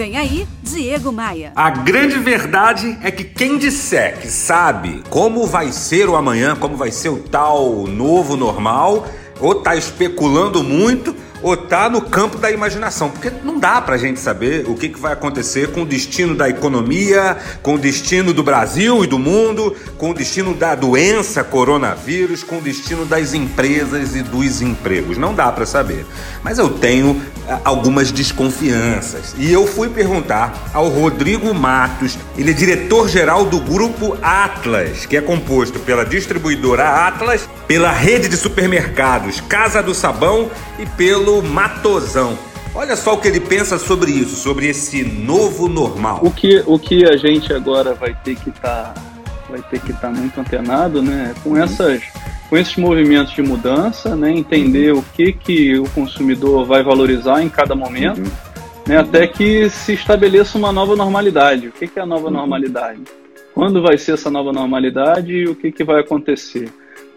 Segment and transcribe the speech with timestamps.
[0.00, 1.52] Vem aí, Diego Maia.
[1.54, 6.74] A grande verdade é que quem disser que sabe como vai ser o amanhã, como
[6.74, 9.06] vai ser o tal novo normal,
[9.38, 14.20] ou tá especulando muito ou tá no campo da imaginação, porque não dá pra gente
[14.20, 18.42] saber o que, que vai acontecer com o destino da economia, com o destino do
[18.42, 24.14] Brasil e do mundo, com o destino da doença coronavírus, com o destino das empresas
[24.14, 25.16] e dos empregos.
[25.18, 26.06] Não dá para saber.
[26.42, 29.34] Mas eu tenho ah, algumas desconfianças.
[29.38, 35.20] E eu fui perguntar ao Rodrigo Matos, ele é diretor-geral do grupo Atlas, que é
[35.20, 42.36] composto pela distribuidora Atlas, pela rede de supermercados Casa do Sabão e pelo pelo Matosão.
[42.74, 46.20] Olha só o que ele pensa sobre isso, sobre esse novo normal.
[46.22, 49.02] O que, o que a gente agora vai ter que estar tá,
[49.48, 51.62] vai ter que estar tá muito antenado, né, com uhum.
[51.62, 52.02] essas
[52.48, 57.48] com esses movimentos de mudança, né, entender o que que o consumidor vai valorizar em
[57.48, 58.30] cada momento, uhum.
[58.88, 61.68] né, até que se estabeleça uma nova normalidade.
[61.68, 62.32] O que que é a nova uhum.
[62.32, 63.02] normalidade?
[63.54, 66.68] Quando vai ser essa nova normalidade e o que que vai acontecer?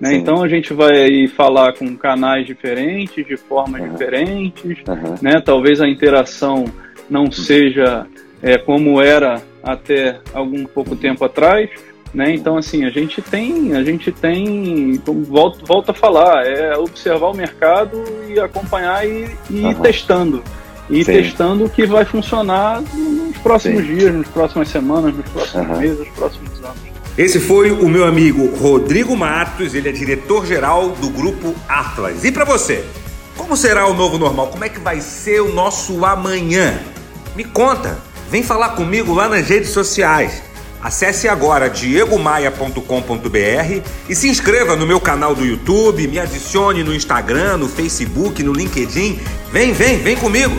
[0.00, 0.14] Né?
[0.14, 3.92] Então a gente vai aí falar com canais diferentes, de formas uhum.
[3.92, 5.14] diferentes, uhum.
[5.20, 5.40] Né?
[5.44, 6.64] talvez a interação
[7.08, 7.32] não uhum.
[7.32, 8.06] seja
[8.42, 11.68] é, como era até algum pouco tempo atrás.
[12.14, 12.34] Né?
[12.34, 17.28] Então assim a gente tem, a gente tem, como volto, volto a falar, é observar
[17.28, 20.42] o mercado e acompanhar e, e ir testando.
[20.88, 21.12] E Sim.
[21.12, 23.94] testando o que vai funcionar nos próximos Sim.
[23.94, 26.99] dias, nas próximas semanas, nos próximos meses, nos próximos anos.
[27.20, 32.24] Esse foi o meu amigo Rodrigo Matos, ele é diretor-geral do grupo Atlas.
[32.24, 32.82] E para você,
[33.36, 34.46] como será o novo normal?
[34.46, 36.80] Como é que vai ser o nosso amanhã?
[37.36, 37.98] Me conta,
[38.30, 40.42] vem falar comigo lá nas redes sociais.
[40.82, 47.58] Acesse agora diegomaia.com.br e se inscreva no meu canal do YouTube, me adicione no Instagram,
[47.58, 49.20] no Facebook, no LinkedIn.
[49.52, 50.56] Vem, vem, vem comigo.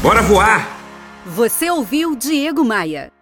[0.00, 0.80] Bora voar!
[1.26, 3.12] Você ouviu Diego Maia.